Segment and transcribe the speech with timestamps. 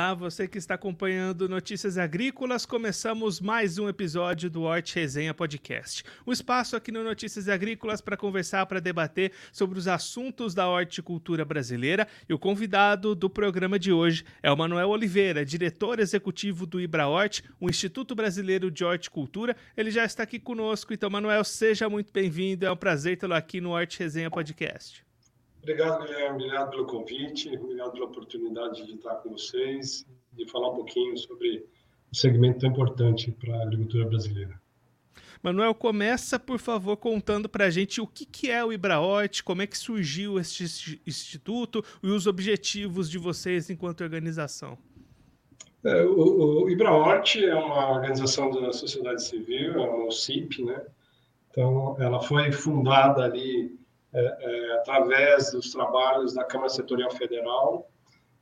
[0.00, 6.02] Olá, você que está acompanhando Notícias Agrícolas, começamos mais um episódio do Hort Resenha Podcast.
[6.26, 11.44] Um espaço aqui no Notícias Agrícolas para conversar, para debater sobre os assuntos da horticultura
[11.44, 12.08] brasileira.
[12.26, 17.44] E o convidado do programa de hoje é o Manuel Oliveira, diretor executivo do IbraHort,
[17.60, 19.54] o Instituto Brasileiro de Horticultura.
[19.76, 22.64] Ele já está aqui conosco, então, Manuel, seja muito bem-vindo.
[22.64, 25.09] É um prazer tê-lo aqui no Hort Resenha Podcast.
[25.62, 26.44] Obrigado, Guilherme.
[26.44, 27.56] Obrigado pelo convite.
[27.56, 30.06] Obrigado pela oportunidade de estar com vocês
[30.36, 31.66] e falar um pouquinho sobre
[32.10, 34.60] um segmento tão importante para a agricultura brasileira.
[35.42, 39.62] Manuel, começa, por favor, contando para a gente o que, que é o IBRAOT, como
[39.62, 40.64] é que surgiu este
[41.06, 44.76] instituto e os objetivos de vocês enquanto organização.
[45.82, 50.82] É, o, o é uma organização da sociedade civil, é uma CIP, né?
[51.50, 53.79] Então, ela foi fundada ali
[54.12, 57.88] é, é, através dos trabalhos da Câmara Setorial Federal,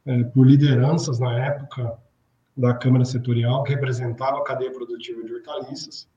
[0.06, 1.98] é, por lideranças na época
[2.56, 6.08] da Câmara Setorial, que representava a cadeia produtiva de hortaliças.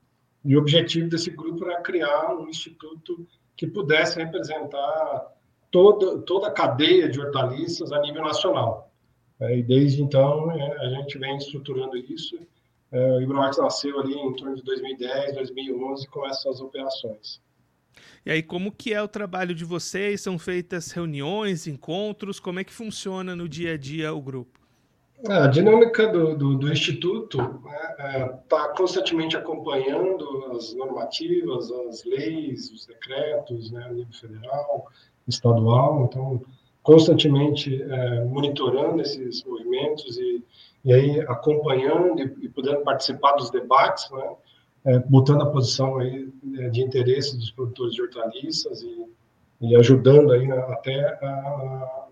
[0.42, 5.26] E o objetivo desse grupo era criar um instituto que pudesse representar
[5.70, 8.90] toda, toda a cadeia de hortaliças a nível nacional.
[9.38, 12.38] É, e desde então a gente vem estruturando isso.
[12.90, 17.40] O Ibrahim nasceu ali em torno de 2010, 2011 com essas operações.
[18.24, 20.20] E aí, como que é o trabalho de vocês?
[20.20, 22.38] São feitas reuniões, encontros?
[22.38, 24.62] Como é que funciona no dia a dia o grupo?
[25.28, 32.04] A dinâmica do, do, do Instituto está né, é, tá constantemente acompanhando as normativas, as
[32.04, 34.88] leis, os decretos, né, a nível federal,
[35.28, 36.42] estadual, então,
[36.82, 40.42] constantemente é, monitorando esses movimentos e,
[40.84, 44.34] e aí acompanhando e, e podendo participar dos debates, né,
[44.84, 49.06] é, a posição aí é, de interesse dos produtores de hortaliças e,
[49.60, 52.08] e ajudando aí até a, a,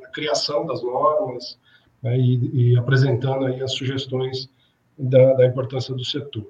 [0.00, 1.58] na criação das normas
[2.02, 4.50] né, e, e, apresentando aí as sugestões
[4.98, 6.46] da, da, importância do setor.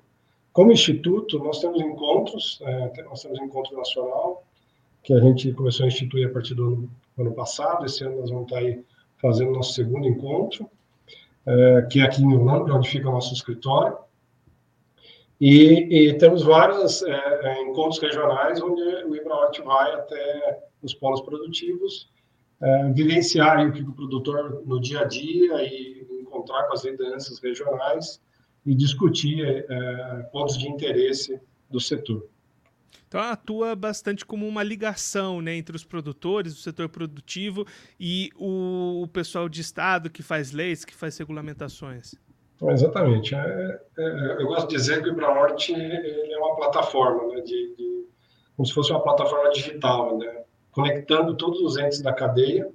[0.53, 4.44] Como instituto, nós temos encontros, é, nós temos encontro nacional
[5.03, 7.86] que a gente começou a instituir a partir do ano, ano passado.
[7.86, 8.82] Esse ano nós vamos estar aí
[9.19, 10.69] fazendo nosso segundo encontro,
[11.47, 13.97] é, que é aqui em Holanda, onde fica o nosso escritório.
[15.40, 21.22] E, e temos vários é, é, encontros regionais onde o IBRAOT vai até os polos
[21.22, 22.10] produtivos,
[22.60, 27.38] é, vivenciar o que o produtor no dia a dia e encontrar com as lideranças
[27.38, 28.20] regionais
[28.66, 31.40] e discutir é, pontos de interesse
[31.70, 32.28] do setor.
[33.08, 37.66] Então atua bastante como uma ligação né, entre os produtores, o setor produtivo
[37.98, 42.14] e o, o pessoal de Estado que faz leis, que faz regulamentações.
[42.62, 43.34] Exatamente.
[43.34, 48.06] É, é, eu gosto de dizer que o IbraHort é uma plataforma, né, de, de,
[48.56, 52.71] como se fosse uma plataforma digital, né, conectando todos os entes da cadeia,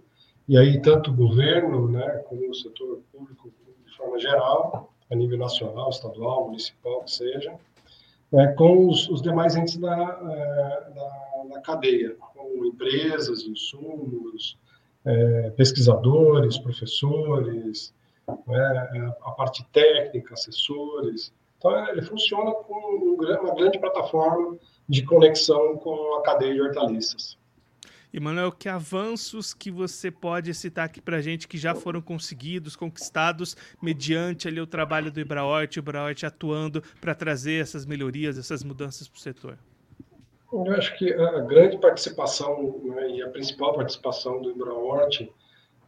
[0.47, 3.51] e aí tanto o governo, né, como o setor público
[3.85, 7.55] de forma geral, a nível nacional, estadual, municipal, que seja,
[8.31, 14.57] né, com os, os, demais entes da, é, da, da, cadeia, como empresas, insumos,
[15.05, 17.93] é, pesquisadores, professores,
[18.47, 21.33] né, é, a parte técnica, assessores.
[21.57, 27.37] Então, ele funciona como uma grande plataforma de conexão com a cadeia de hortaliças.
[28.15, 32.01] E, Manuel, que avanços que você pode citar aqui para a gente que já foram
[32.01, 38.37] conseguidos, conquistados, mediante ali o trabalho do Ibrahort, o Ibrahort atuando para trazer essas melhorias,
[38.37, 39.57] essas mudanças para o setor?
[40.49, 45.27] Eu acho que a grande participação né, e a principal participação do Ibrahort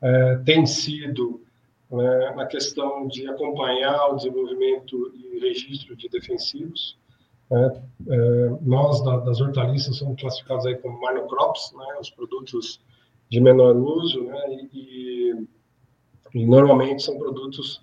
[0.01, 1.41] é, tem sido
[1.91, 6.97] né, na questão de acompanhar o desenvolvimento e registro de defensivos.
[7.49, 12.81] Né, é, nós, da, das hortaliças, somos classificados aí como monocrops, né, os produtos
[13.29, 14.41] de menor uso, né,
[14.73, 15.47] e,
[16.33, 17.81] e, normalmente são produtos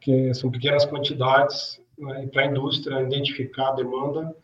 [0.00, 4.36] que são pequenas quantidades, né, e para a indústria identificar a demanda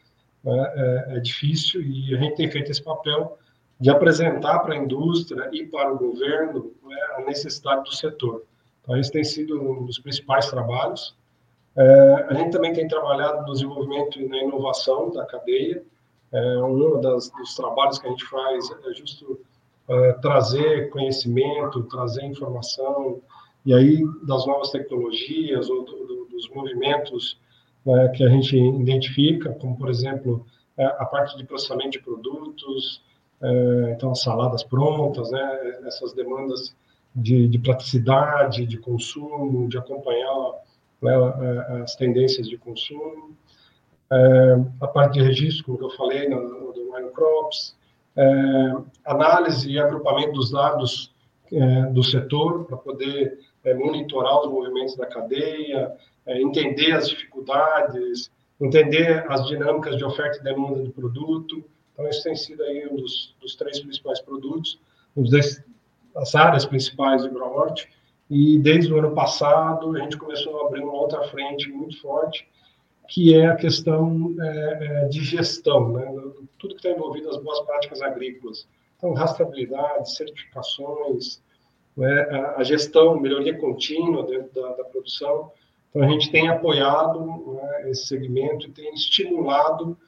[0.43, 3.39] né, é, é difícil, e a gente tem feito esse papel
[3.79, 8.45] de apresentar para a indústria e para o governo né, a necessidade do setor.
[8.83, 11.17] Então, esse tem sido um dos principais trabalhos.
[11.77, 15.83] É, a gente também tem trabalhado no desenvolvimento e na inovação da cadeia.
[16.33, 19.41] É, um das, dos trabalhos que a gente faz é justo
[19.89, 23.21] é, trazer conhecimento, trazer informação,
[23.65, 27.39] e aí das novas tecnologias ou do, do, dos movimentos
[27.85, 30.45] né, que a gente identifica, como, por exemplo,
[30.77, 33.03] é, a parte de processamento de produtos,
[33.41, 36.75] é, então, saladas prontas, né, essas demandas
[37.15, 40.53] de, de praticidade, de consumo, de acompanhar
[41.01, 41.13] né,
[41.83, 43.37] as tendências de consumo.
[44.11, 47.77] É, a parte de registro, como eu falei, no, do Wine Crops,
[48.17, 48.25] é,
[49.05, 51.13] análise e agrupamento dos dados
[51.51, 55.93] é, do setor para poder é, monitorar os movimentos da cadeia,
[56.27, 58.31] é, entender as dificuldades,
[58.61, 61.65] entender as dinâmicas de oferta e demanda do produto.
[61.93, 64.79] Então, esse tem sido aí um dos, dos três principais produtos,
[65.17, 65.23] um
[66.15, 67.89] das áreas principais do Browort.
[68.31, 72.49] E desde o ano passado, a gente começou a abrir uma outra frente muito forte,
[73.09, 76.07] que é a questão é, é de gestão, né?
[76.59, 78.67] tudo que está envolvido as boas práticas agrícolas.
[78.97, 81.43] Então, rastreabilidade, certificações,
[81.97, 82.23] né?
[82.57, 85.51] a, gestão, melhoria contínua dentro da, da produção.
[85.91, 89.99] Então, a gente tem apoiado né, esse segmento e tem estimulado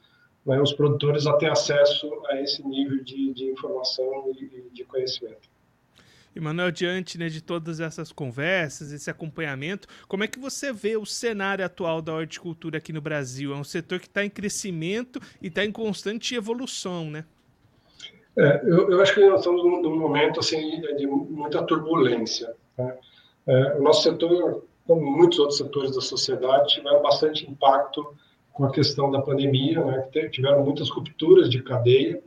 [0.45, 5.47] né, os produtores a ter acesso a esse nível de, de informação e de conhecimento.
[6.35, 11.05] Emanuel, diante né, de todas essas conversas, esse acompanhamento, como é que você vê o
[11.05, 13.53] cenário atual da horticultura aqui no Brasil?
[13.53, 17.25] É um setor que está em crescimento e está em constante evolução, né?
[18.37, 22.53] É, eu, eu, acho que nós estamos num, num momento assim de muita turbulência.
[22.77, 22.97] Né?
[23.47, 28.13] É, o nosso setor, como muitos outros setores da sociedade, tiveram bastante impacto
[28.51, 30.09] com a questão da pandemia, né?
[30.29, 32.21] tiveram muitas rupturas de cadeia,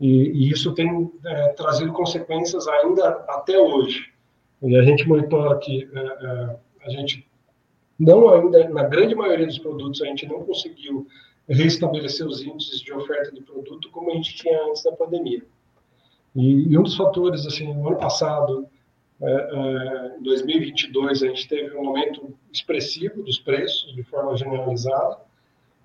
[0.00, 4.12] e, e isso tem é, trazido consequências ainda até hoje.
[4.62, 6.56] E a gente monitora que é, é,
[6.86, 7.26] a gente
[7.98, 11.06] não ainda, na grande maioria dos produtos, a gente não conseguiu
[11.48, 15.42] restabelecer os índices de oferta de produto como a gente tinha antes da pandemia.
[16.34, 18.66] E, e um dos fatores, assim, no ano passado,
[19.20, 25.18] é, é, em 2022, a gente teve um aumento expressivo dos preços, de forma generalizada,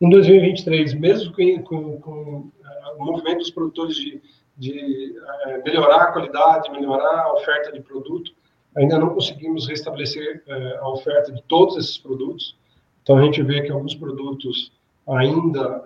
[0.02, 2.52] em 2023, mesmo com, com, com uh,
[2.98, 4.22] o movimento dos produtores de,
[4.58, 8.32] de uh, melhorar a qualidade, melhorar a oferta de produto,
[8.78, 12.58] ainda não conseguimos restabelecer uh, a oferta de todos esses produtos.
[13.04, 14.72] Então, a gente vê que alguns produtos
[15.08, 15.84] ainda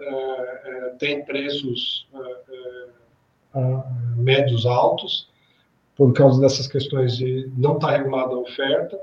[0.99, 2.05] têm preços
[4.17, 5.29] médios altos,
[5.95, 8.99] por causa dessas questões de não estar regulada a oferta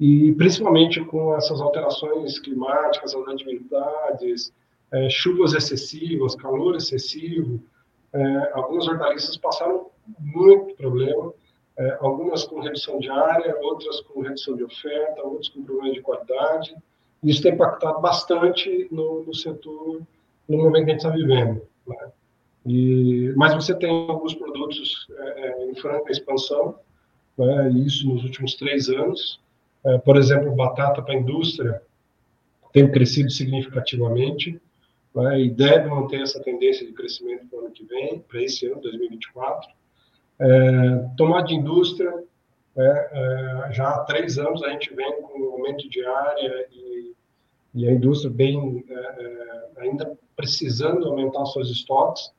[0.00, 4.52] e principalmente com essas alterações climáticas, as adversidades,
[4.90, 7.62] é, chuvas excessivas, calor excessivo,
[8.12, 11.34] é, algumas hortaliças passaram muito problema,
[11.78, 16.00] é, algumas com redução de área, outras com redução de oferta, outras com problemas de
[16.00, 16.74] qualidade.
[17.22, 20.00] Isso tem impactado bastante no, no setor
[20.48, 21.62] no momento que a gente está vivendo.
[21.86, 22.12] Né?
[22.66, 26.74] E, mas você tem alguns produtos é, é, em franca expansão,
[27.36, 27.70] né?
[27.70, 29.40] isso nos últimos três anos,
[30.04, 31.82] por exemplo, batata para a indústria
[32.72, 34.60] tem crescido significativamente
[35.14, 38.66] né, e deve manter essa tendência de crescimento para o ano que vem, para esse
[38.66, 39.70] ano, 2024.
[40.38, 42.12] É, tomate de indústria,
[42.76, 47.12] é, é, já há três anos a gente vem com um aumento de área e,
[47.74, 52.32] e a indústria bem é, é, ainda precisando aumentar seus estoques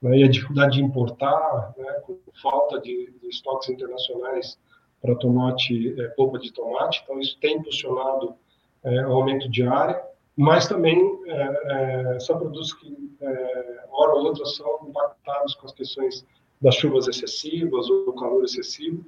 [0.00, 4.58] né, e a dificuldade de importar, né, com falta de, de estoques internacionais
[5.04, 8.34] para tomate, é, polpa de tomate, então isso tem impulsionado
[8.82, 10.02] é, aumento de área,
[10.34, 15.72] mas também é, é são produtos que, é, hora ou outra, são impactados com as
[15.72, 16.26] questões
[16.60, 19.04] das chuvas excessivas ou do calor excessivo,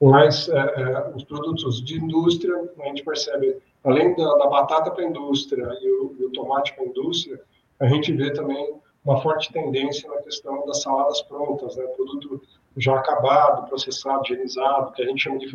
[0.00, 5.08] mas é, os produtos de indústria, a gente percebe, além da, da batata para a
[5.08, 7.40] indústria e o, e o tomate para a indústria,
[7.80, 11.84] a gente vê também uma forte tendência na questão das saladas prontas, né?
[11.96, 12.40] produto
[12.76, 15.46] já acabado, processado, higienizado, que a gente chama de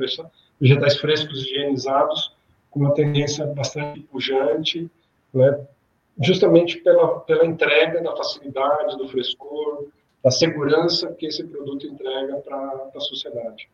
[0.59, 2.35] vegetais frescos higienizados,
[2.69, 4.89] com uma tendência bastante pujante,
[5.33, 5.65] né?
[6.21, 9.87] justamente pela, pela entrega da facilidade, do frescor,
[10.23, 13.69] da segurança que esse produto entrega para a sociedade.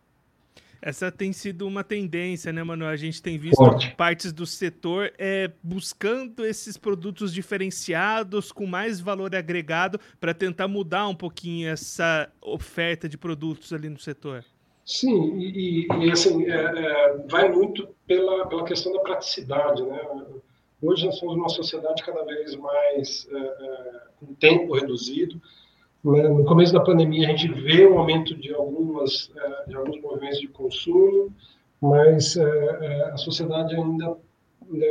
[0.81, 2.89] Essa tem sido uma tendência, né, Manuel?
[2.89, 3.93] A gente tem visto Forte.
[3.95, 11.07] partes do setor é, buscando esses produtos diferenciados, com mais valor agregado, para tentar mudar
[11.07, 14.43] um pouquinho essa oferta de produtos ali no setor.
[14.83, 19.99] Sim, e, e assim, é, é, vai muito pela, pela questão da praticidade, né?
[20.81, 25.39] Hoje nós somos uma sociedade cada vez mais é, é com tempo reduzido,
[26.03, 26.27] né?
[26.27, 30.39] No começo da pandemia, a gente vê um aumento de, algumas, é, de alguns movimentos
[30.39, 31.33] de consumo,
[31.79, 34.17] mas é, é, a sociedade ainda
[34.67, 34.87] né,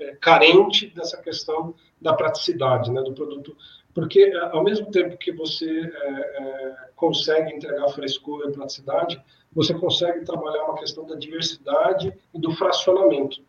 [0.00, 3.56] é carente dessa questão da praticidade né, do produto.
[3.94, 9.20] Porque, ao mesmo tempo que você é, consegue entregar frescor e praticidade,
[9.52, 13.40] você consegue trabalhar uma questão da diversidade e do fracionamento.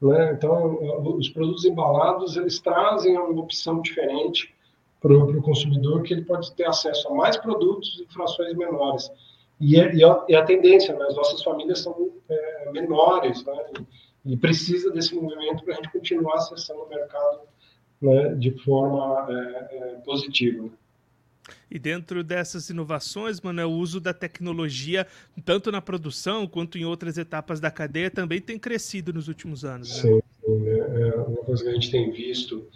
[0.00, 0.32] Né?
[0.32, 0.78] Então,
[1.16, 4.54] os produtos embalados, eles trazem uma opção diferente,
[5.06, 9.10] para o consumidor que ele pode ter acesso a mais produtos em frações menores.
[9.60, 11.06] E é, e é, é a tendência, né?
[11.06, 13.54] as nossas famílias são é, menores, né?
[14.24, 17.40] e, e, precisa desse movimento para a gente continuar acessando o mercado
[18.02, 20.68] né, de forma é, é positiva.
[21.70, 25.06] E dentro dessas inovações, mano, o uso da tecnologia,
[25.44, 30.02] tanto na produção quanto em outras etapas da cadeia, também tem crescido nos últimos anos.
[30.02, 30.10] Né?
[30.10, 30.20] Sim,
[30.68, 32.66] é uma coisa que a gente tem visto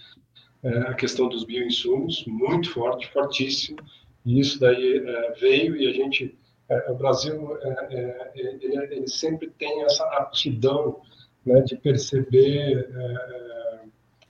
[0.62, 3.78] é a questão dos bioinsumos, muito forte, fortíssimo.
[4.24, 6.36] E isso daí é, veio e a gente,
[6.68, 11.00] é, o Brasil, é, é, ele, ele, sempre tem essa aptidão
[11.44, 12.88] né, de perceber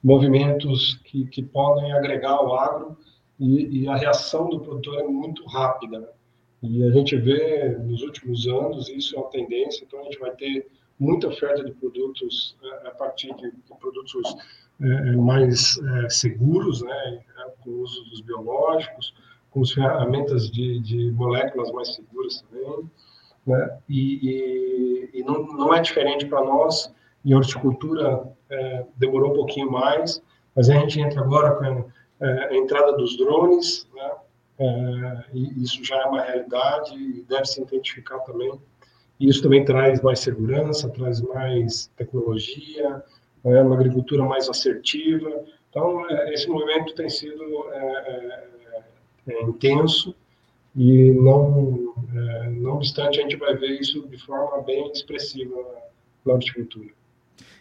[0.02, 2.96] movimentos que, que podem agregar ao agro
[3.38, 6.12] e, e, a reação do produtor é muito rápida.
[6.62, 10.30] E a gente vê nos últimos anos, isso é uma tendência, então a gente vai
[10.36, 10.68] ter
[10.98, 14.69] muita oferta de produtos é, a partir de, de produtos é, é
[15.16, 17.20] mais é, seguros, né,
[17.62, 19.14] com o uso dos biológicos,
[19.50, 22.90] com as ferramentas de, de moléculas mais seguras também.
[23.46, 26.92] Né, e, e, e não, não é diferente para nós,
[27.24, 30.22] e a horticultura é, demorou um pouquinho mais,
[30.54, 34.10] mas a gente entra agora com a, a entrada dos drones, né?
[34.62, 38.52] É, e isso já é uma realidade e deve se intensificar também.
[39.18, 43.02] Isso também traz mais segurança, traz mais tecnologia,
[43.44, 43.62] né?
[43.62, 45.44] uma agricultura mais assertiva.
[45.68, 47.42] Então, é, esse movimento tem sido
[47.72, 48.82] é, é,
[49.28, 50.14] é intenso
[50.76, 51.94] e não,
[52.50, 55.56] não obstante a gente vai ver isso de forma bem expressiva
[56.24, 56.90] na horticultura.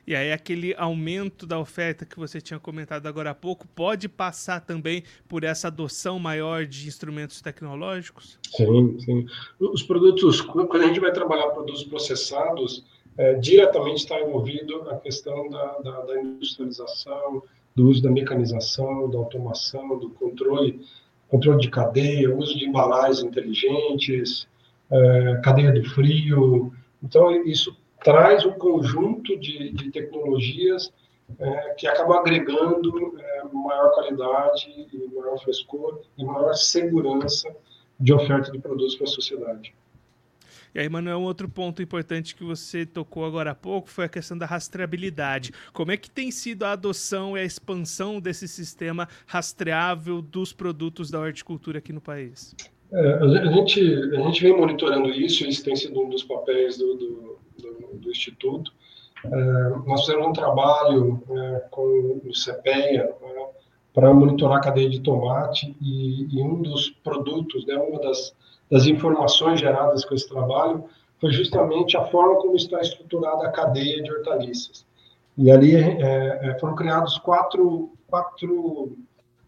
[0.09, 4.59] E aí aquele aumento da oferta que você tinha comentado agora há pouco pode passar
[4.59, 8.39] também por essa adoção maior de instrumentos tecnológicos?
[8.49, 9.27] Sim, sim.
[9.59, 12.83] Os produtos, quando a gente vai trabalhar produtos processados,
[13.19, 17.43] é, diretamente está envolvido a questão da, da, da industrialização,
[17.75, 20.79] do uso da mecanização, da automação, do controle,
[21.27, 24.47] controle de cadeia, uso de embalagens inteligentes,
[24.89, 26.71] é, cadeia do frio.
[27.03, 30.89] Então, isso traz um conjunto de, de tecnologias
[31.37, 37.53] é, que acabam agregando é, maior qualidade, maior frescor e maior segurança
[37.99, 39.73] de oferta de produtos para a sociedade.
[40.73, 44.09] E aí, Manuel, um outro ponto importante que você tocou agora há pouco foi a
[44.09, 45.51] questão da rastreabilidade.
[45.73, 51.09] Como é que tem sido a adoção e a expansão desse sistema rastreável dos produtos
[51.09, 52.55] da horticultura aqui no país?
[52.91, 53.81] É, a, gente,
[54.15, 58.09] a gente vem monitorando isso, isso tem sido um dos papéis do, do do, do
[58.09, 58.71] Instituto.
[59.25, 59.29] É,
[59.85, 63.47] nós fizemos um trabalho é, com o CPEA né,
[63.93, 68.33] para monitorar a cadeia de tomate e, e um dos produtos, né, uma das,
[68.69, 70.85] das informações geradas com esse trabalho
[71.19, 74.85] foi justamente a forma como está estruturada a cadeia de hortaliças.
[75.37, 78.97] E ali é, é foram criados quatro, quatro,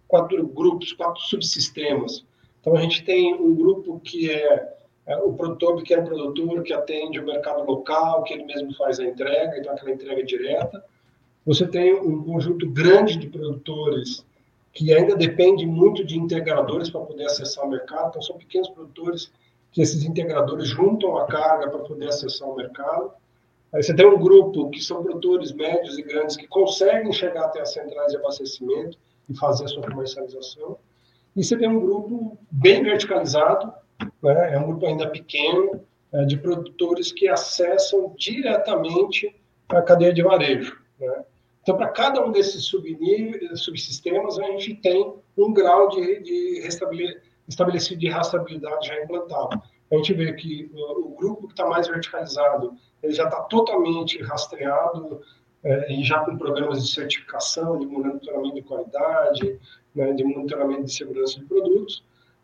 [0.08, 2.26] quatro grupos, quatro subsistemas.
[2.60, 4.72] Então, a gente tem um grupo que é
[5.06, 9.04] é, o produtor, pequeno produtor que atende o mercado local, que ele mesmo faz a
[9.04, 10.84] entrega, então aquela entrega direta.
[11.46, 14.24] Você tem um conjunto grande de produtores
[14.74, 19.32] que ainda depende muito de integradores para poder acessar o mercado, então são pequenos produtores
[19.72, 23.12] que esses integradores juntam a carga para poder acessar o mercado.
[23.74, 27.62] Aí você tem um grupo que são produtores médios e grandes que conseguem chegar até
[27.62, 28.98] as centrais de abastecimento
[29.30, 30.78] e fazer a sua comercialização.
[31.36, 33.72] E você tem um grupo bem verticalizado,
[34.22, 34.54] né?
[34.54, 39.34] é um grupo ainda pequeno é, de produtores que acessam diretamente
[39.70, 40.78] a cadeia de varejo.
[41.00, 41.24] Né?
[41.62, 46.68] Então, para cada um desses subsistemas, a gente tem um grau de, de
[47.48, 49.62] estabelecido de rastreabilidade já implantado.
[49.92, 54.22] A gente vê que o, o grupo que está mais verticalizado, ele já está totalmente
[54.24, 55.22] rastreado
[55.64, 59.60] é, e já com programas de certificação, de monitoramento de qualidade,
[59.94, 62.04] né, de monitoramento de segurança de produtos.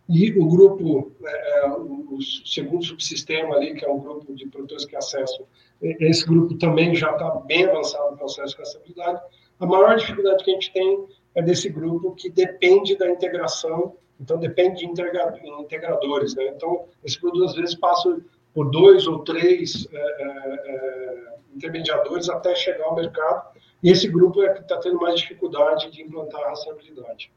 [0.09, 4.85] E o grupo, é, é, o segundo subsistema ali, que é um grupo de produtores
[4.85, 5.45] que acessam,
[5.81, 9.21] esse grupo também já está bem avançado no processo de rastreabilidade.
[9.59, 14.39] A maior dificuldade que a gente tem é desse grupo que depende da integração, então
[14.39, 16.35] depende de integradores.
[16.35, 16.47] Né?
[16.55, 18.19] Então, esse produto às vezes passa
[18.53, 20.25] por dois ou três é, é,
[20.65, 25.91] é, intermediadores até chegar ao mercado, e esse grupo é que está tendo mais dificuldade
[25.91, 27.31] de implantar a rastreabilidade.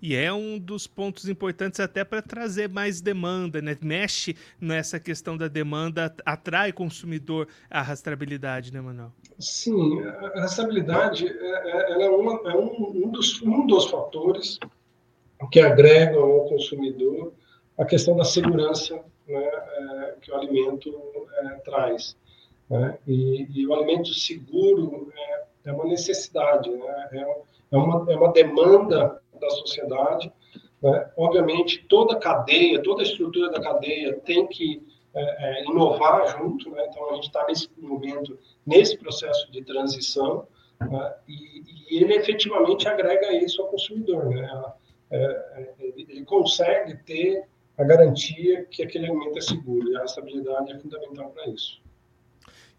[0.00, 3.76] E é um dos pontos importantes até para trazer mais demanda, né?
[3.80, 9.12] Mexe nessa questão da demanda, atrai consumidor a rastreabilidade, né, Manuel?
[9.38, 14.58] Sim, a rastreabilidade é, é, é, uma, é um, um, dos, um dos fatores
[15.52, 17.32] que agregam ao consumidor
[17.78, 20.92] a questão da segurança né, é, que o alimento
[21.38, 22.16] é, traz.
[22.68, 22.98] Né?
[23.06, 27.08] E, e, o alimento seguro é, é uma necessidade, né?
[27.12, 30.32] é, é, uma, é uma demanda da sociedade.
[30.82, 31.10] Né?
[31.16, 34.82] Obviamente, toda a cadeia, toda a estrutura da cadeia tem que
[35.14, 36.86] é, é, inovar junto, né?
[36.88, 40.46] então a gente está nesse momento, nesse processo de transição,
[40.80, 41.14] né?
[41.26, 44.26] e, e, ele efetivamente agrega isso ao consumidor.
[44.26, 44.72] Né?
[45.10, 47.44] É, é ele consegue ter
[47.78, 49.90] a garantia que aquele alimento é seguro.
[49.90, 51.80] E a rastreabilidade é fundamental para isso.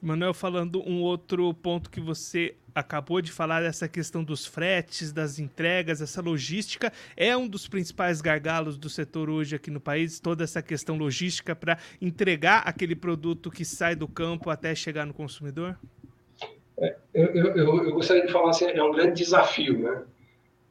[0.02, 5.40] Manuel, falando um outro ponto que você acabou de falar, essa questão dos fretes, das
[5.40, 10.44] entregas, essa logística, é um dos principais gargalos do setor hoje aqui no país, toda
[10.44, 15.78] essa questão logística para entregar aquele produto que sai do campo até chegar no consumidor?
[16.78, 20.04] É, eu, eu, eu, gostaria de falar assim, é um grande desafio, né?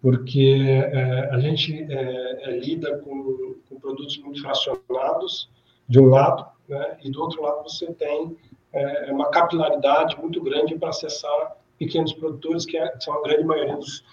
[0.01, 5.51] Porque é, a gente é, é lida com, com produtos muito fracionados,
[5.87, 6.99] de um lado, né?
[7.03, 8.37] e do outro lado você tem
[8.79, 13.77] é, uma capilaridade muito grande para acessar pequenos produtores, que é, são a grande maioria
[13.77, 14.05] dos.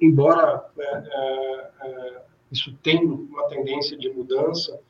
[0.00, 4.80] Embora né, é, é, isso tenha uma tendência de mudança,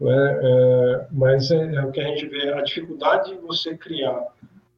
[0.00, 4.26] né, é, mas é, é, o que a gente vê a dificuldade de você criar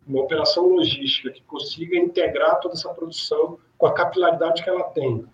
[0.07, 5.25] uma operação logística que consiga integrar toda essa produção com a capilaridade que ela tem.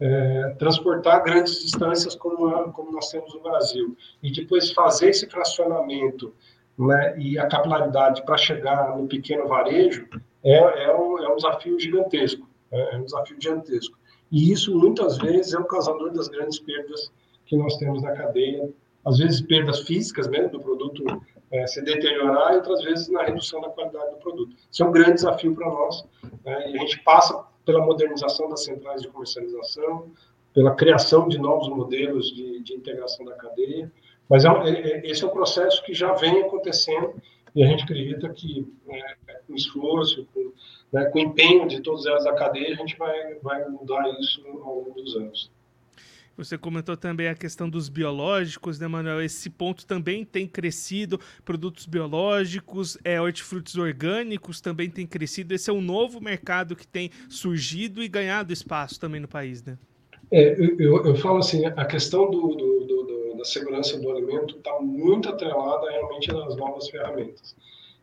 [0.00, 6.32] É, transportar grandes distâncias como, como nós temos no Brasil e depois fazer esse fracionamento
[6.78, 10.06] né, e a capilaridade para chegar no pequeno varejo
[10.44, 12.48] é, é, um, é um desafio gigantesco.
[12.70, 13.98] É, é um desafio gigantesco.
[14.30, 17.10] E isso, muitas vezes, é o causador das grandes perdas
[17.46, 18.70] que nós temos na cadeia.
[19.04, 21.04] Às vezes, perdas físicas mesmo, do produto
[21.50, 24.54] é, se deteriorar, e outras vezes na redução da qualidade do produto.
[24.70, 26.04] Isso é um grande desafio para nós.
[26.44, 30.10] Né, e a gente passa pela modernização das centrais de comercialização,
[30.54, 33.90] pela criação de novos modelos de, de integração da cadeia,
[34.28, 37.14] mas é, é, esse é um processo que já vem acontecendo
[37.54, 39.14] e a gente acredita que é,
[39.46, 40.52] com esforço, com,
[40.92, 44.76] né, com empenho de todos elas da cadeia, a gente vai, vai mudar isso ao
[44.76, 45.50] longo dos anos.
[46.38, 49.20] Você comentou também a questão dos biológicos, né, Manuel?
[49.20, 51.18] Esse ponto também tem crescido.
[51.44, 55.52] Produtos biológicos, é, hortifrutos orgânicos também tem crescido.
[55.52, 59.76] Esse é um novo mercado que tem surgido e ganhado espaço também no país, né?
[60.30, 62.77] É, eu, eu, falo assim, a questão do, do
[63.38, 67.56] da segurança do alimento está muito atrelada realmente nas novas ferramentas.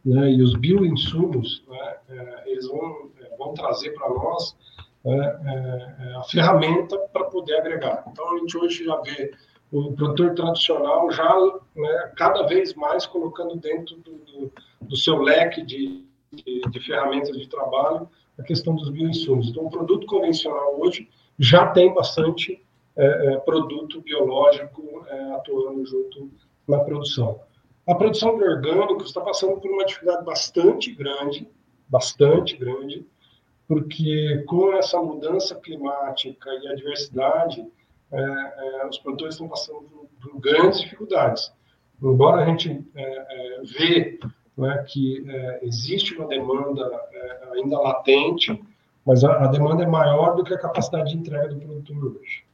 [0.03, 0.31] Né?
[0.31, 4.55] E os bioinsumos, né, é, eles vão, é, vão trazer para nós
[5.03, 8.03] né, é, é, a ferramenta para poder agregar.
[8.07, 9.31] Então, a gente hoje já vê
[9.71, 11.35] o produtor tradicional já
[11.75, 17.37] né, cada vez mais colocando dentro do, do, do seu leque de, de, de, ferramentas
[17.37, 19.49] de trabalho a questão dos bioinsumos.
[19.49, 22.64] Então, o produto convencional hoje já tem bastante
[22.97, 26.31] é, é, produto biológico é, atuando junto
[26.65, 27.41] na produção.
[27.85, 31.47] A produção de orgânicos está passando por uma dificuldade bastante grande,
[31.89, 33.05] bastante grande,
[33.67, 37.67] porque com essa mudança climática e a diversidade,
[38.11, 41.51] é, é, os produtores estão passando por, por, grandes dificuldades.
[42.01, 44.19] Embora a gente é, vê
[44.57, 45.21] né, que
[45.61, 46.89] existe uma demanda
[47.51, 48.57] ainda latente,
[49.05, 52.44] mas a, a demanda é maior do que a capacidade de entrega do produtor hoje.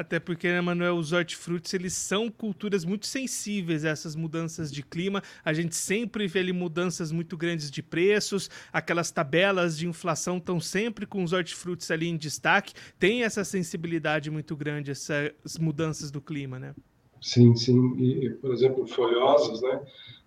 [0.00, 4.82] Até porque, né, Manuel, os hortifrutis, eles são culturas muito sensíveis a essas mudanças de
[4.82, 5.22] clima.
[5.44, 10.58] A gente sempre vê ali mudanças muito grandes de preços, aquelas tabelas de inflação estão
[10.58, 12.72] sempre com os hortifrutis ali em destaque.
[12.98, 16.74] Tem essa sensibilidade muito grande, essas mudanças do clima, né?
[17.20, 17.94] Sim, sim.
[17.98, 19.82] E, por exemplo, folhosas, né?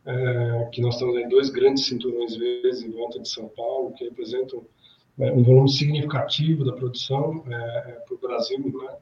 [0.05, 4.03] É, que nós temos aí dois grandes cinturões verdes em volta de São Paulo, que
[4.03, 4.63] representam
[5.17, 8.97] é, um volume significativo da produção é, é para o Brasil, né?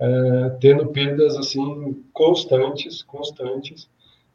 [0.00, 3.88] É, tendo perdas assim constantes, constantes,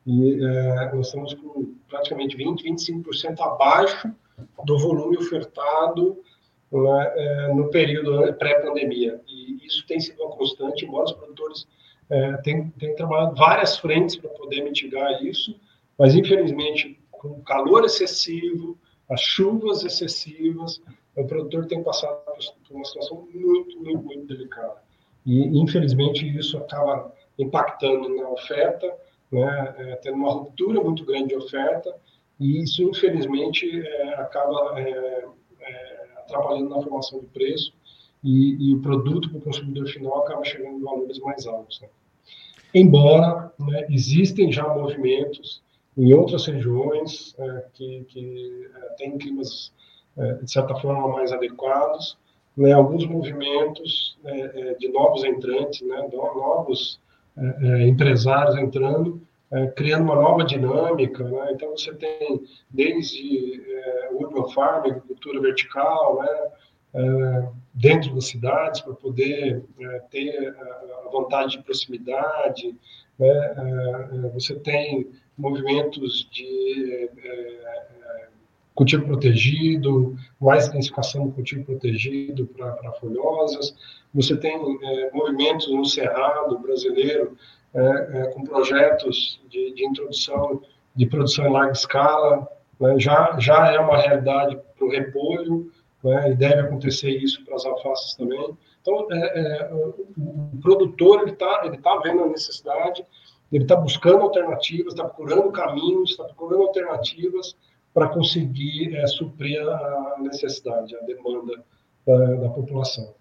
[0.06, 4.14] e é, nós estamos com praticamente 20, 25% abaixo
[4.64, 6.18] do volume ofertado
[6.72, 9.20] né, é, no período pré-pandemia.
[9.28, 11.68] E isso tem sido uma constante, embora os produtores
[12.10, 15.60] é, tenham trabalhado várias frentes para poder mitigar isso,
[15.98, 18.78] mas infelizmente, com o calor excessivo,
[19.10, 20.82] as chuvas excessivas,
[21.16, 22.20] o produtor tem passado
[22.68, 24.85] por uma situação muito, muito, muito delicada.
[25.26, 28.94] E, infelizmente, isso acaba impactando na oferta,
[29.32, 31.94] né, é, tendo uma ruptura muito grande de oferta,
[32.40, 35.26] e isso, infelizmente, é, acaba é,
[35.62, 37.74] é atrapalhando na formação do preço,
[38.24, 41.82] e, e o produto para o consumidor final acaba chegando em valores mais altos.
[41.82, 41.90] Né.
[42.74, 45.62] Embora né, existem já movimentos
[45.98, 49.74] em outras regiões é, que, que é, têm climas,
[50.42, 52.18] de certa forma, mais adequados,
[52.56, 57.00] né, alguns movimentos né, é, de novos entrantes, né, novos
[57.38, 61.24] é, é, empresários entrando, é, criando uma nova dinâmica.
[61.24, 61.52] Né?
[61.52, 66.48] Então, você tem desde é, urban farm, agricultura vertical, né,
[66.94, 69.62] é, dentro das cidades, para poder
[70.10, 72.74] ter a vantagem de proximidade.
[73.20, 74.30] Né?
[74.34, 77.10] você tem movimentos de
[78.76, 83.74] cultivo protegido, mais intensificação do cultivo protegido para folhosas.
[84.14, 87.38] Você tem é, movimentos no Cerrado brasileiro
[87.74, 90.62] é, é, com projetos de, de, introdução
[90.96, 92.48] de produção em larga escala.
[92.80, 93.00] Né?
[93.00, 95.72] Já, já é uma realidade para o repolho,
[96.04, 96.32] né?
[96.32, 98.58] e deve acontecer isso para as alfaces também.
[98.82, 103.06] Então, é, é, o, produtor ele está ele tá vendo a necessidade,
[103.52, 107.56] ele está buscando alternativas, está procurando caminhos, está procurando alternativas
[107.96, 111.64] para conseguir é, suprir a necessidade, a demanda
[112.06, 113.16] da, da, população.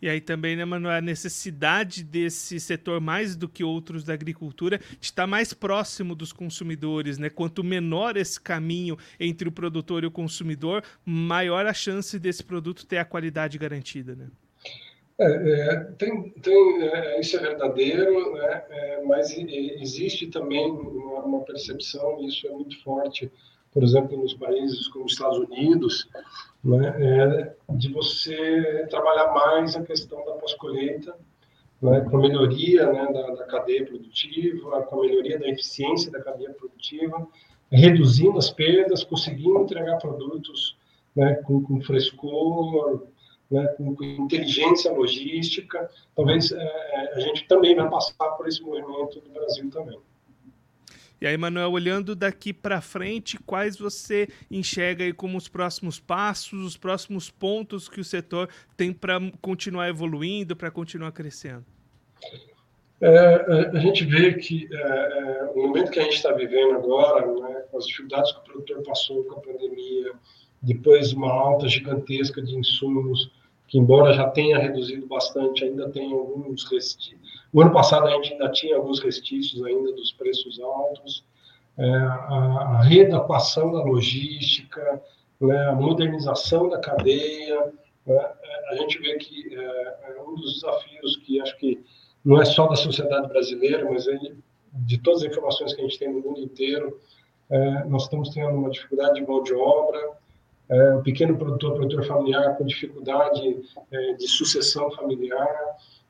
[0.00, 4.78] E aí também, né, Manuel, a necessidade desse setor, mais do que outros da agricultura,
[4.78, 7.28] de estar mais próximo dos consumidores, né?
[7.28, 12.86] Quanto menor esse caminho entre o produtor e o consumidor, maior a chance desse produto
[12.86, 14.28] ter a qualidade garantida, né?
[15.18, 18.64] É, é, tem, tem, é, isso é verdadeiro, né?
[18.70, 23.30] É, mas existe também uma, uma percepção, e isso é muito forte
[23.74, 26.08] por exemplo, nos países como os Estados Unidos,
[26.62, 31.16] né, é de você trabalhar mais a questão da pós-colheita,
[31.82, 36.22] né, com a melhoria né, da, da, cadeia produtiva, com a melhoria da eficiência da
[36.22, 37.26] cadeia produtiva,
[37.70, 40.78] reduzindo as perdas, conseguindo entregar produtos
[41.16, 43.08] né, com, com frescor,
[43.50, 45.90] né, com, com, inteligência logística.
[46.14, 49.98] Talvez é, é a gente também vai passar por esse movimento no Brasil também.
[51.20, 56.64] E aí, Manuel, olhando daqui para frente, quais você enxerga aí como os próximos passos,
[56.64, 61.64] os próximos pontos que o setor tem para continuar evoluindo, para continuar crescendo?
[63.00, 66.74] É, é, a gente vê que é, é, o momento que a gente está vivendo
[66.74, 70.12] agora, né, com as dificuldades que o produtor passou com a pandemia,
[70.62, 73.30] depois uma alta gigantesca de insumos,
[73.66, 77.20] que embora já tenha reduzido bastante, ainda tem alguns restícios.
[77.52, 81.24] O ano passado a gente ainda tinha alguns restícios ainda dos preços altos,
[81.76, 85.02] é, a, a, readequação da logística,
[85.40, 87.72] né, a modernização da cadeia.
[88.06, 88.32] Né,
[88.70, 91.82] a gente vê que é, é, um dos desafios que acho que
[92.24, 94.36] não é só da sociedade brasileira, mas ele,
[94.72, 96.98] de todas as informações que a gente tem no mundo inteiro,
[97.50, 100.00] é, nós estamos tendo uma dificuldade de mão de obra,
[100.68, 105.48] é, o pequeno produtor, produtor familiar com dificuldade é, de sucessão familiar.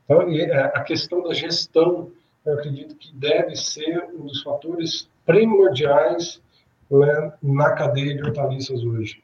[0.05, 2.11] Então, é, a questão da gestão,
[2.45, 6.41] eu acredito que deve ser um dos fatores primordiais
[6.89, 9.21] né, na cadeia de hortaliças hoje.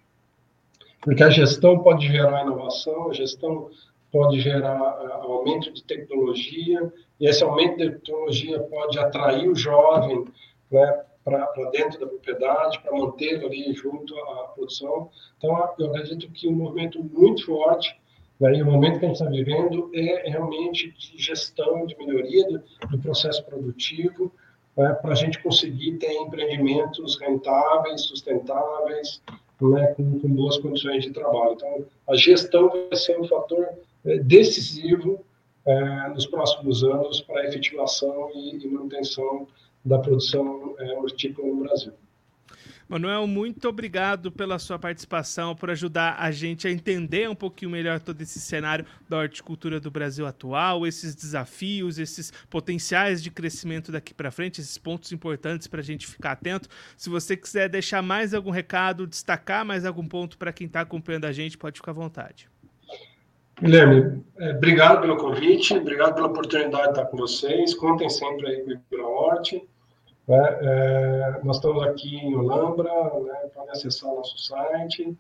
[1.02, 3.70] Porque a gestão pode gerar inovação, a gestão
[4.12, 10.26] pode gerar é, aumento de tecnologia, e esse aumento de tecnologia pode atrair o jovem
[10.72, 15.10] né, para dentro da propriedade, para mantê-lo ali junto à produção.
[15.38, 17.96] Então, eu acredito que um movimento muito forte,
[18.40, 22.64] né, o momento que a gente está vivendo, é realmente de gestão, de melhoria do,
[22.90, 24.32] do processo produtivo,
[24.76, 29.22] né, para a gente conseguir ter empreendimentos rentáveis, sustentáveis,
[29.62, 31.54] né, com, com, boas condições de trabalho.
[31.54, 33.68] Então, a gestão vai ser um fator
[34.06, 35.24] é, decisivo
[35.66, 39.48] é, nos próximos anos para a efetivação e, e manutenção
[39.84, 41.94] da produção é, hortícola no Brasil.
[42.92, 48.02] Manuel, muito obrigado pela sua participação, por ajudar a gente a entender um pouquinho melhor
[48.02, 54.14] todo esse cenário da horticultura do Brasil atual, esses desafios, esses potenciais de crescimento daqui
[54.14, 56.68] para frente, esses pontos importantes para a gente ficar atento.
[56.98, 61.24] Se você quiser deixar mais algum recado, destacar mais algum ponto para quem está acompanhando
[61.24, 62.51] a gente, pode ficar à vontade.
[63.62, 67.76] Guilherme, é, obrigado pelo convite, obrigado pela oportunidade de estar com vocês.
[67.76, 69.70] Contem sempre aí com o Ibra Horti.
[70.28, 70.58] Né?
[70.62, 75.16] É, nós estamos aqui em Olambra, né, podem acessar nosso site,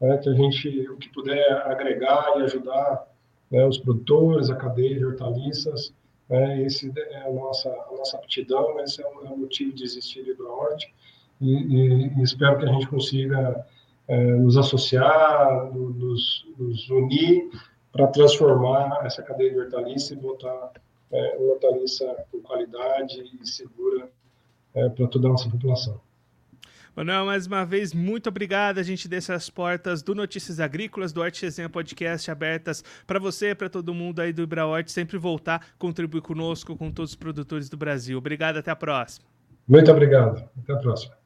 [0.00, 3.08] né, que a gente, o que puder agregar e ajudar
[3.50, 5.92] né, os produtores, a cadeia de hortaliças,
[6.28, 9.82] né, esse é a nossa, a nossa aptidão, esse é o, é o motivo de
[9.82, 10.94] existir de Horti,
[11.40, 13.66] e, e, e, espero que a gente consiga
[14.06, 17.50] é, nos associar, nos, nos unir
[17.92, 20.72] para transformar essa cadeia de hortaliça e botar
[21.12, 24.08] é, uma hortaliça com qualidade e segura
[24.74, 26.00] é, para toda a nossa população.
[26.94, 28.78] Manuel, mais uma vez, muito obrigado.
[28.78, 33.68] A gente deixa as portas do Notícias Agrícolas, do Resenha Podcast abertas para você, para
[33.68, 38.18] todo mundo aí do Ibrahort, sempre voltar, contribuir conosco, com todos os produtores do Brasil.
[38.18, 39.26] Obrigado, até a próxima.
[39.66, 40.48] Muito obrigado.
[40.58, 41.19] Até a próxima.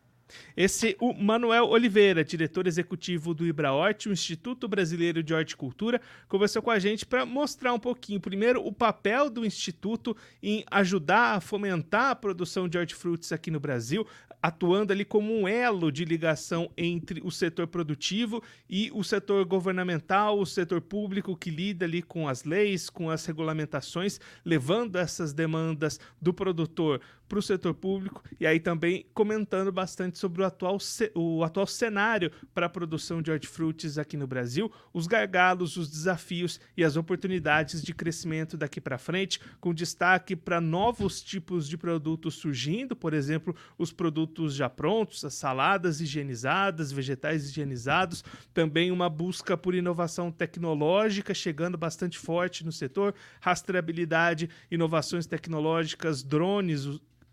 [0.56, 6.70] Esse o Manuel Oliveira, diretor executivo do IbraHort, o Instituto Brasileiro de Horticultura, conversou com
[6.70, 12.10] a gente para mostrar um pouquinho, primeiro, o papel do Instituto em ajudar a fomentar
[12.10, 14.06] a produção de hortifrutis aqui no Brasil,
[14.44, 20.38] atuando ali como um elo de ligação entre o setor produtivo e o setor governamental,
[20.38, 25.98] o setor público que lida ali com as leis, com as regulamentações, levando essas demandas
[26.20, 30.78] do produtor para o setor público e aí também comentando bastante sobre o atual,
[31.14, 36.60] o atual cenário para a produção de hortifrutis aqui no Brasil, os gargalos, os desafios
[36.76, 42.34] e as oportunidades de crescimento daqui para frente, com destaque para novos tipos de produtos
[42.34, 49.56] surgindo, por exemplo, os produtos já prontos, as saladas higienizadas, vegetais higienizados, também uma busca
[49.56, 56.86] por inovação tecnológica chegando bastante forte no setor, rastreabilidade, inovações tecnológicas, drones,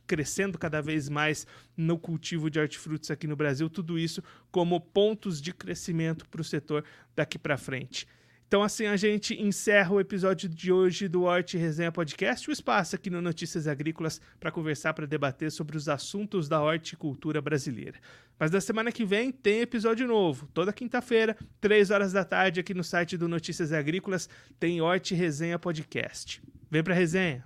[0.08, 5.42] crescendo cada vez mais no cultivo de hortifrutis aqui no Brasil, tudo isso como pontos
[5.42, 6.84] de crescimento para o setor
[7.16, 8.08] daqui para frente.
[8.52, 12.98] Então, assim, a gente encerra o episódio de hoje do Horti Resenha Podcast, o espaço
[12.98, 17.98] aqui no Notícias Agrícolas para conversar, para debater sobre os assuntos da horticultura brasileira.
[18.38, 20.50] Mas na semana que vem tem episódio novo.
[20.54, 24.28] Toda quinta-feira, três horas da tarde, aqui no site do Notícias Agrícolas,
[24.60, 26.44] tem Horti Resenha Podcast.
[26.70, 27.46] Vem para resenha!